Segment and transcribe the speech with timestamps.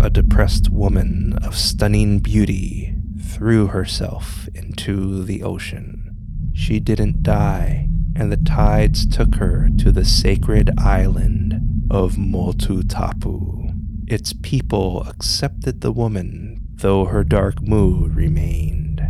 [0.00, 6.16] a depressed woman of stunning beauty threw herself into the ocean.
[6.54, 11.60] She didn't die, and the tides took her to the sacred island
[11.90, 13.74] of Motutapu.
[14.06, 19.02] Its people accepted the woman, though her dark mood remained.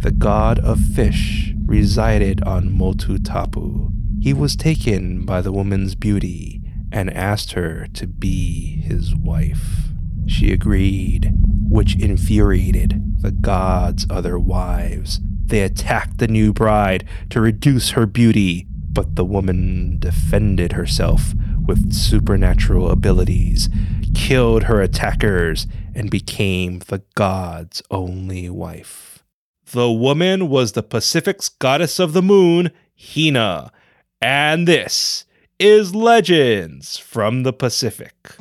[0.00, 3.92] The god of fish resided on Motutapu.
[4.20, 9.88] He was taken by the woman's beauty and asked her to be his wife.
[10.28, 11.32] She agreed,
[11.68, 15.20] which infuriated the gods' other wives.
[15.46, 21.32] They attacked the new bride to reduce her beauty, but the woman defended herself
[21.66, 23.70] with supernatural abilities,
[24.14, 29.24] killed her attackers, and became the god's only wife.
[29.72, 33.72] The woman was the Pacific's goddess of the moon, Hina.
[34.20, 35.24] And this
[35.58, 38.36] is Legends from the Pacific.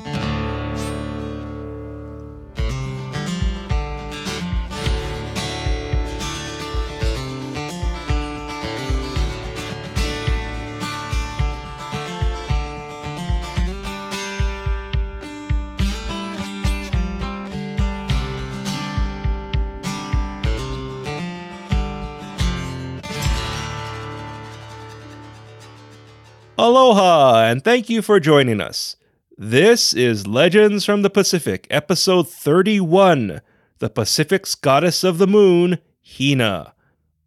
[26.59, 28.95] Aloha, and thank you for joining us.
[29.37, 33.41] This is Legends from the Pacific, episode 31
[33.77, 36.73] The Pacific's Goddess of the Moon, Hina.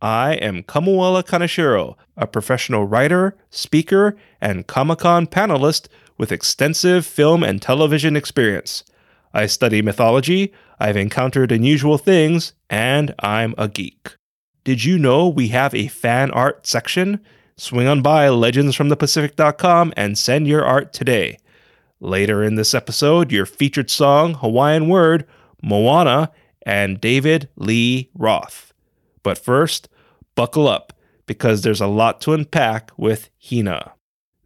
[0.03, 5.86] I am Kamuela Kaneshiro, a professional writer, speaker, and Comic Con panelist
[6.19, 8.83] with extensive film and television experience.
[9.33, 14.17] I study mythology, I've encountered unusual things, and I'm a geek.
[14.64, 17.20] Did you know we have a fan art section?
[17.61, 21.36] Swing on by legendsfromthepacific.com and send your art today.
[22.00, 25.27] Later in this episode, your featured song, Hawaiian Word,
[25.62, 26.33] Moana,
[26.64, 28.72] and David Lee Roth.
[29.23, 29.90] But first,
[30.35, 30.95] buckle up
[31.27, 33.92] because there's a lot to unpack with Hina.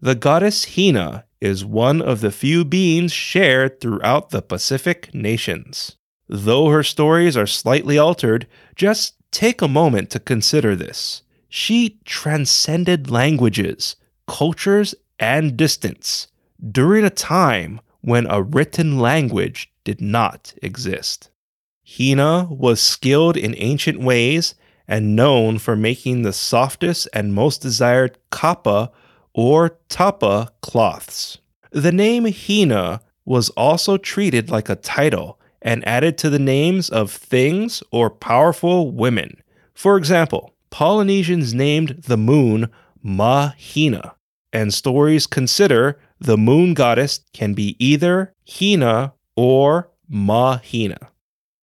[0.00, 5.94] The goddess Hina is one of the few beings shared throughout the Pacific nations.
[6.28, 11.22] Though her stories are slightly altered, just take a moment to consider this.
[11.56, 13.94] She transcended languages,
[14.26, 16.26] cultures, and distance
[16.72, 21.30] during a time when a written language did not exist.
[21.86, 24.56] Hina was skilled in ancient ways
[24.88, 28.90] and known for making the softest and most desired kapa
[29.32, 31.38] or tapa cloths.
[31.70, 37.12] The name Hina was also treated like a title and added to the names of
[37.12, 39.40] things or powerful women.
[39.72, 42.68] For example, Polynesians named the moon
[43.00, 44.16] Mahina,
[44.52, 51.12] and stories consider the moon goddess can be either Hina or Mahina.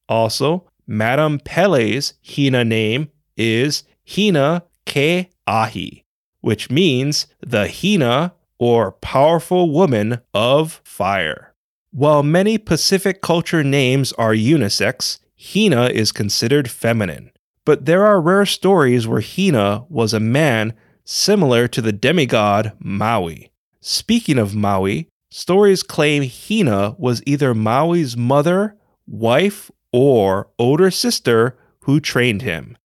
[0.08, 6.06] Also, Madame Pele's Hina name is Hina Ke Ahi,
[6.40, 11.54] which means the Hina or powerful woman of fire.
[11.92, 17.32] While many Pacific culture names are unisex, Hina is considered feminine
[17.66, 20.74] but there are rare stories where Hina was a man
[21.04, 23.52] similar to the demigod Maui.
[23.80, 28.78] Speaking of Maui, stories claim Hina was either Maui's mother,
[29.08, 32.78] wife, or older sister who trained him.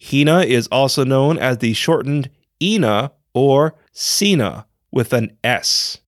[0.00, 2.30] Hina is also known as the shortened
[2.62, 5.98] Ina or Sina with an S,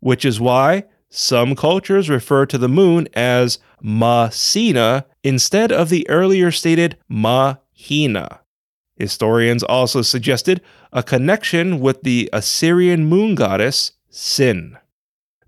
[0.00, 6.50] which is why some cultures refer to the moon as Masina instead of the earlier
[6.50, 8.40] stated Ma Hina.
[8.96, 14.78] Historians also suggested a connection with the Assyrian moon goddess Sin.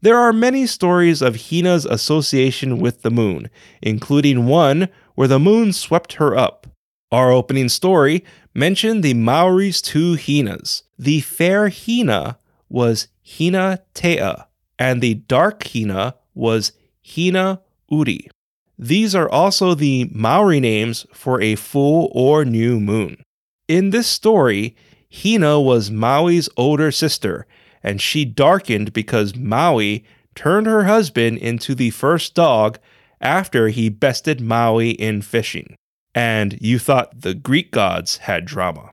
[0.03, 3.49] There are many stories of Hina's association with the moon,
[3.81, 6.67] including one where the moon swept her up.
[7.11, 8.25] Our opening story
[8.55, 10.83] mentioned the Maori's two Hinas.
[10.99, 12.39] The fair Hina
[12.69, 14.35] was Hina Tea,
[14.79, 18.29] and the dark Hina was Hina Uri.
[18.79, 23.23] These are also the Maori names for a full or new moon.
[23.67, 24.77] In this story,
[25.13, 27.47] Hina was Maui's older sister,
[27.83, 30.05] and she darkened because Maui
[30.35, 32.79] turned her husband into the first dog
[33.21, 35.75] after he bested Maui in fishing.
[36.15, 38.91] And you thought the Greek gods had drama.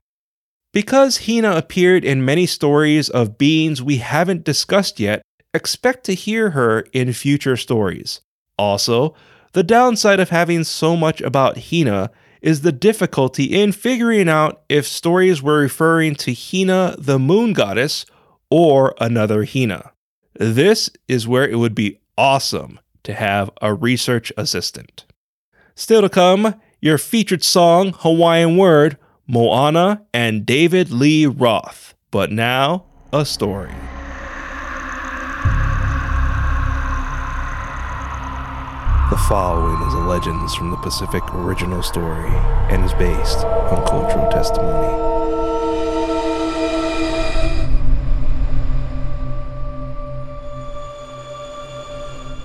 [0.72, 5.22] Because Hina appeared in many stories of beings we haven't discussed yet,
[5.54, 8.20] expect to hear her in future stories.
[8.58, 9.14] Also,
[9.56, 12.10] the downside of having so much about Hina
[12.42, 18.04] is the difficulty in figuring out if stories were referring to Hina, the moon goddess,
[18.50, 19.92] or another Hina.
[20.34, 25.06] This is where it would be awesome to have a research assistant.
[25.74, 31.94] Still to come, your featured song, Hawaiian Word, Moana and David Lee Roth.
[32.10, 33.72] But now, a story.
[39.08, 42.28] The following is a Legends from the Pacific original story
[42.70, 44.92] and is based on cultural testimony.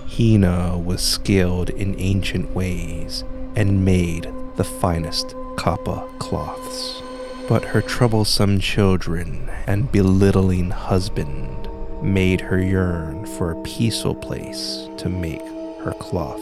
[0.07, 3.23] Hina was skilled in ancient ways
[3.55, 7.01] and made the finest kapa cloths.
[7.49, 11.67] But her troublesome children and belittling husband
[12.03, 15.41] made her yearn for a peaceful place to make
[15.83, 16.41] her cloth.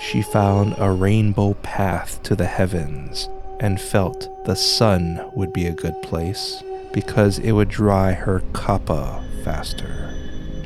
[0.00, 3.28] She found a rainbow path to the heavens
[3.60, 6.62] and felt the sun would be a good place
[6.92, 10.12] because it would dry her kapa faster.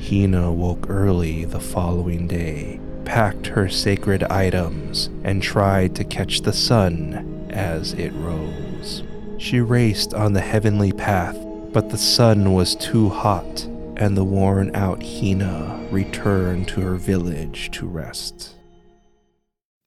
[0.00, 6.52] Hina woke early the following day, packed her sacred items, and tried to catch the
[6.52, 9.02] sun as it rose.
[9.38, 11.37] She raced on the heavenly path,
[11.72, 17.70] but the sun was too hot and the worn out Hina returned to her village
[17.72, 18.54] to rest.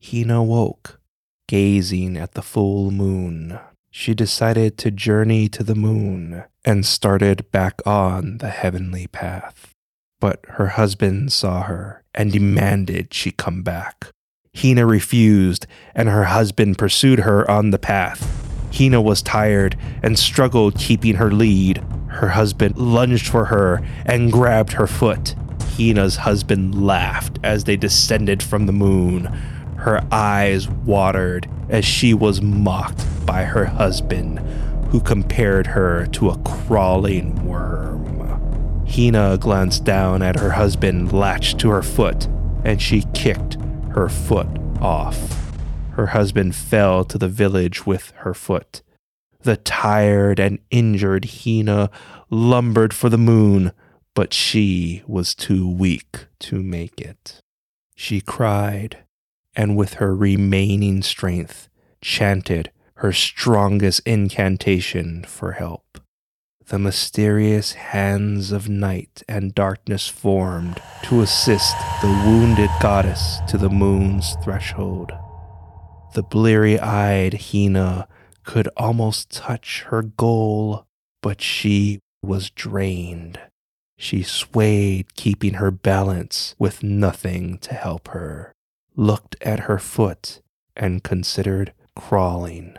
[0.01, 0.99] Hina woke,
[1.47, 3.59] gazing at the full moon.
[3.91, 9.73] She decided to journey to the moon and started back on the heavenly path.
[10.19, 14.11] But her husband saw her and demanded she come back.
[14.55, 15.65] Hina refused,
[15.95, 18.35] and her husband pursued her on the path.
[18.73, 21.83] Hina was tired and struggled keeping her lead.
[22.09, 25.35] Her husband lunged for her and grabbed her foot.
[25.75, 29.25] Hina's husband laughed as they descended from the moon.
[29.77, 34.39] Her eyes watered as she was mocked by her husband,
[34.89, 38.85] who compared her to a crawling worm.
[38.87, 42.27] Hina glanced down at her husband latched to her foot,
[42.63, 43.57] and she kicked
[43.91, 44.47] her foot
[44.81, 45.39] off
[45.99, 48.81] her husband fell to the village with her foot.
[49.41, 51.89] The tired and injured Hina
[52.29, 53.71] lumbered for the moon,
[54.13, 57.39] but she was too weak to make it.
[57.95, 59.03] She cried,
[59.55, 61.69] and with her remaining strength,
[62.01, 66.01] chanted her strongest incantation for help.
[66.67, 73.69] The mysterious hands of night and darkness formed to assist the wounded goddess to the
[73.69, 75.13] moon's threshold.
[76.13, 78.07] The bleary eyed Hina
[78.43, 80.85] could almost touch her goal,
[81.21, 83.39] but she was drained.
[83.97, 88.53] She swayed, keeping her balance with nothing to help her,
[88.95, 90.41] looked at her foot,
[90.75, 92.77] and considered crawling.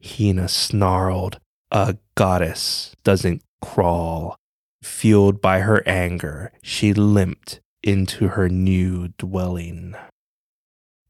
[0.00, 1.40] Hina snarled,
[1.72, 4.36] A goddess doesn't crawl.
[4.82, 9.96] Fueled by her anger, she limped into her new dwelling.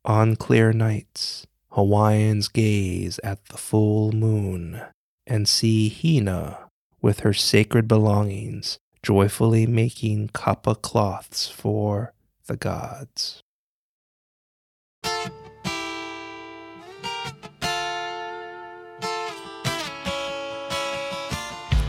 [0.04, 4.80] On clear nights, Hawaiians gaze at the full moon
[5.26, 6.68] and see Hina
[7.00, 12.12] with her sacred belongings joyfully making kapa cloths for
[12.46, 13.42] the gods.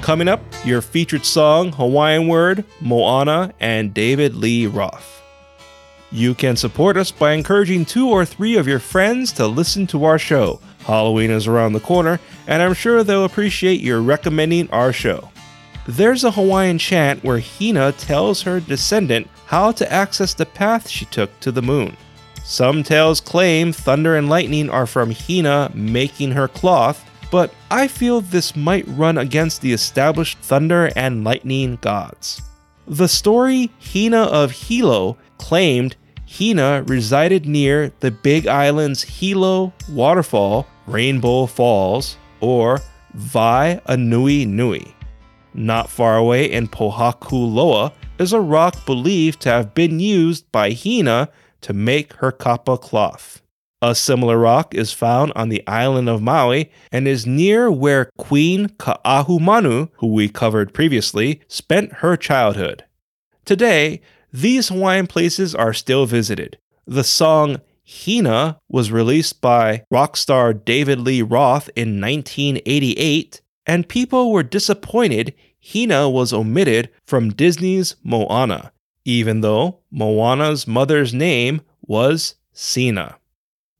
[0.01, 5.18] Coming up, your featured song, Hawaiian Word, Moana, and David Lee Roth.
[6.11, 10.05] You can support us by encouraging two or three of your friends to listen to
[10.05, 10.59] our show.
[10.79, 15.29] Halloween is around the corner, and I'm sure they'll appreciate your recommending our show.
[15.87, 21.05] There's a Hawaiian chant where Hina tells her descendant how to access the path she
[21.05, 21.95] took to the moon.
[22.43, 28.21] Some tales claim thunder and lightning are from Hina making her cloth, but I feel
[28.21, 32.41] this might run against the established thunder and lightning gods.
[32.87, 35.95] The story Hina of Hilo claimed
[36.29, 42.79] Hina resided near the Big Island's Hilo Waterfall, Rainbow Falls, or
[43.17, 44.93] Waianuenue.
[45.55, 51.29] Not far away in Pohakuloa is a rock believed to have been used by Hina
[51.61, 53.41] to make her kapa cloth.
[53.81, 58.67] A similar rock is found on the island of Maui and is near where Queen
[58.77, 62.83] Ka'ahumanu, who we covered previously, spent her childhood.
[63.45, 66.57] Today, these Hawaiian places are still visited.
[66.85, 74.31] The song Hina was released by rock star David Lee Roth in 1988, and people
[74.31, 78.71] were disappointed Hina was omitted from Disney's Moana,
[79.05, 83.17] even though Moana's mother's name was Sina.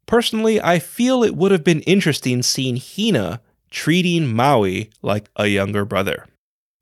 [0.05, 5.85] Personally, I feel it would have been interesting seeing Hina treating Maui like a younger
[5.85, 6.25] brother.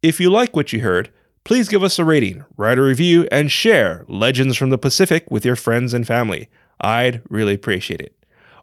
[0.02, 1.10] If you like what you heard,
[1.48, 5.46] Please give us a rating, write a review, and share Legends from the Pacific with
[5.46, 6.50] your friends and family.
[6.82, 8.14] I'd really appreciate it.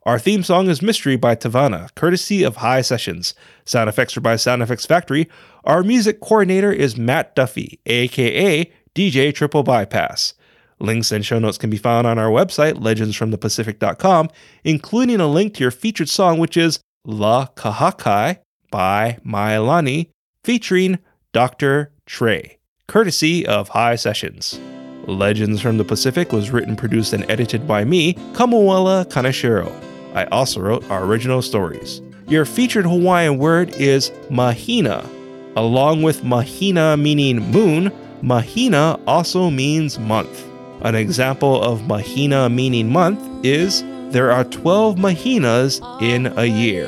[0.02, 3.34] Our theme song is Mystery by Tavana, courtesy of High Sessions.
[3.64, 5.30] Sound effects are by Sound Effects Factory.
[5.64, 10.34] Our music coordinator is Matt Duffy, aka DJ Triple Bypass.
[10.78, 14.28] Links and show notes can be found on our website, legendsfromthepacific.com,
[14.62, 20.10] including a link to your featured song, which is La Kahakai by Mailani,
[20.42, 20.98] featuring
[21.32, 21.90] Dr.
[22.04, 24.58] Trey, courtesy of High Sessions.
[25.06, 29.72] Legends from the Pacific was written, produced, and edited by me, Kamuela Kaneshiro.
[30.14, 32.00] I also wrote our original stories.
[32.28, 35.08] Your featured Hawaiian word is mahina.
[35.56, 40.46] Along with mahina meaning moon, mahina also means month.
[40.82, 46.86] An example of mahina meaning month is there are 12 mahinas in a year.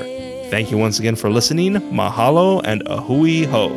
[0.50, 1.74] Thank you once again for listening.
[1.74, 3.68] Mahalo and ahui ho.